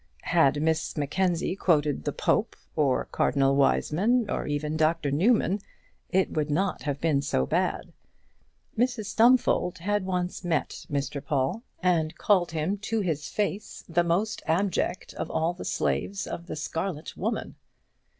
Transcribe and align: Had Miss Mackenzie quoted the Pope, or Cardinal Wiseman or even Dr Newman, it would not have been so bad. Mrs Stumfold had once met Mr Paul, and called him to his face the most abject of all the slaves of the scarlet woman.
Had 0.23 0.63
Miss 0.63 0.97
Mackenzie 0.97 1.55
quoted 1.55 2.05
the 2.05 2.11
Pope, 2.11 2.55
or 2.75 3.05
Cardinal 3.11 3.55
Wiseman 3.55 4.27
or 4.31 4.47
even 4.47 4.75
Dr 4.75 5.11
Newman, 5.11 5.59
it 6.09 6.31
would 6.31 6.49
not 6.49 6.81
have 6.81 6.99
been 6.99 7.21
so 7.21 7.45
bad. 7.45 7.93
Mrs 8.75 9.05
Stumfold 9.05 9.77
had 9.77 10.03
once 10.03 10.43
met 10.43 10.87
Mr 10.91 11.23
Paul, 11.23 11.61
and 11.83 12.17
called 12.17 12.49
him 12.49 12.79
to 12.79 13.01
his 13.01 13.29
face 13.29 13.83
the 13.87 14.03
most 14.03 14.41
abject 14.47 15.13
of 15.13 15.29
all 15.29 15.53
the 15.53 15.63
slaves 15.65 16.25
of 16.25 16.47
the 16.47 16.55
scarlet 16.55 17.15
woman. 17.15 17.53